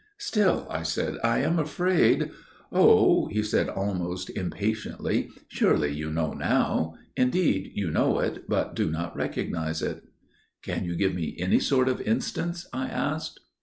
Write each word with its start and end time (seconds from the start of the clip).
"Still," 0.17 0.65
I 0.67 0.81
said, 0.81 1.19
"I 1.23 1.41
am 1.41 1.59
afraid––––" 1.59 2.31
"Oh," 2.71 3.27
he 3.27 3.43
said 3.43 3.69
almost 3.69 4.31
impatiently, 4.31 5.29
"surely 5.47 5.93
you 5.93 6.09
know 6.09 6.33
now; 6.33 6.95
indeed 7.15 7.71
you 7.75 7.91
know 7.91 8.17
it, 8.17 8.49
but 8.49 8.73
do 8.75 8.89
not 8.89 9.15
recognise 9.15 9.83
it." 9.83 10.01
"Can 10.63 10.85
you 10.85 10.95
give 10.95 11.13
me 11.13 11.35
any 11.37 11.59
sort 11.59 11.87
of 11.87 12.01
instance?" 12.01 12.65
I 12.73 12.87
asked. 12.87 13.41